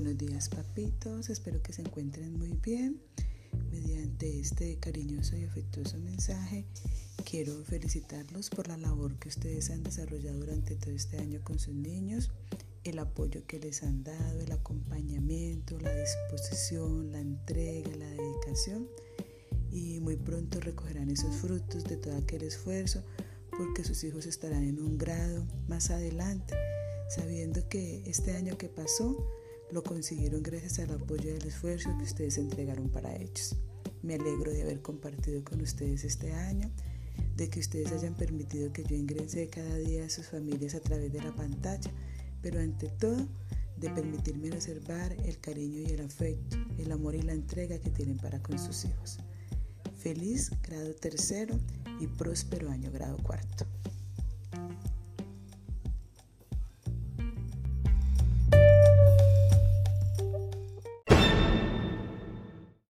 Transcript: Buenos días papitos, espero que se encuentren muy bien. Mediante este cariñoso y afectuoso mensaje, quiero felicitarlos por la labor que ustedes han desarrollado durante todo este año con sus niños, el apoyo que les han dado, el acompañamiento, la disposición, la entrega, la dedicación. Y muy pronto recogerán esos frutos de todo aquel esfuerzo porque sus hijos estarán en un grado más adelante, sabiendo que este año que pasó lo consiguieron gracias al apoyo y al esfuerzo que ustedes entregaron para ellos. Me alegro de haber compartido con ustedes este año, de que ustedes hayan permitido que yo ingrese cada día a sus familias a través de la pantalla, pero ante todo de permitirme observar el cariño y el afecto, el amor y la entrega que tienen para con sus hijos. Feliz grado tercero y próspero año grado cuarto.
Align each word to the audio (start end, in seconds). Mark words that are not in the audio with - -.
Buenos 0.00 0.16
días 0.16 0.48
papitos, 0.48 1.28
espero 1.28 1.60
que 1.60 1.72
se 1.72 1.82
encuentren 1.82 2.38
muy 2.38 2.52
bien. 2.62 3.02
Mediante 3.72 4.38
este 4.38 4.78
cariñoso 4.78 5.36
y 5.36 5.42
afectuoso 5.42 5.98
mensaje, 5.98 6.66
quiero 7.28 7.64
felicitarlos 7.64 8.48
por 8.48 8.68
la 8.68 8.76
labor 8.76 9.18
que 9.18 9.28
ustedes 9.28 9.70
han 9.70 9.82
desarrollado 9.82 10.38
durante 10.38 10.76
todo 10.76 10.92
este 10.92 11.18
año 11.18 11.40
con 11.42 11.58
sus 11.58 11.74
niños, 11.74 12.30
el 12.84 13.00
apoyo 13.00 13.44
que 13.48 13.58
les 13.58 13.82
han 13.82 14.04
dado, 14.04 14.40
el 14.40 14.52
acompañamiento, 14.52 15.76
la 15.80 15.92
disposición, 15.92 17.10
la 17.10 17.18
entrega, 17.18 17.90
la 17.96 18.08
dedicación. 18.08 18.86
Y 19.72 19.98
muy 19.98 20.14
pronto 20.14 20.60
recogerán 20.60 21.10
esos 21.10 21.34
frutos 21.34 21.82
de 21.82 21.96
todo 21.96 22.16
aquel 22.16 22.42
esfuerzo 22.42 23.02
porque 23.50 23.82
sus 23.82 24.04
hijos 24.04 24.26
estarán 24.26 24.62
en 24.62 24.80
un 24.80 24.96
grado 24.96 25.44
más 25.66 25.90
adelante, 25.90 26.54
sabiendo 27.10 27.68
que 27.68 28.04
este 28.06 28.36
año 28.36 28.56
que 28.56 28.68
pasó 28.68 29.16
lo 29.70 29.82
consiguieron 29.82 30.42
gracias 30.42 30.78
al 30.78 30.90
apoyo 30.92 31.30
y 31.30 31.36
al 31.36 31.46
esfuerzo 31.46 31.94
que 31.98 32.04
ustedes 32.04 32.38
entregaron 32.38 32.88
para 32.88 33.14
ellos. 33.16 33.56
Me 34.02 34.14
alegro 34.14 34.52
de 34.52 34.62
haber 34.62 34.80
compartido 34.80 35.44
con 35.44 35.60
ustedes 35.60 36.04
este 36.04 36.32
año, 36.32 36.70
de 37.36 37.48
que 37.50 37.60
ustedes 37.60 37.92
hayan 37.92 38.14
permitido 38.14 38.72
que 38.72 38.84
yo 38.84 38.96
ingrese 38.96 39.48
cada 39.48 39.76
día 39.76 40.06
a 40.06 40.10
sus 40.10 40.26
familias 40.26 40.74
a 40.74 40.80
través 40.80 41.12
de 41.12 41.22
la 41.22 41.34
pantalla, 41.34 41.90
pero 42.40 42.60
ante 42.60 42.88
todo 42.88 43.26
de 43.76 43.90
permitirme 43.90 44.50
observar 44.50 45.12
el 45.24 45.38
cariño 45.38 45.80
y 45.80 45.92
el 45.92 46.00
afecto, 46.00 46.56
el 46.78 46.90
amor 46.90 47.14
y 47.14 47.22
la 47.22 47.32
entrega 47.32 47.78
que 47.78 47.90
tienen 47.90 48.16
para 48.16 48.42
con 48.42 48.58
sus 48.58 48.84
hijos. 48.84 49.18
Feliz 49.96 50.50
grado 50.62 50.94
tercero 50.94 51.58
y 52.00 52.06
próspero 52.06 52.70
año 52.70 52.90
grado 52.90 53.18
cuarto. 53.18 53.66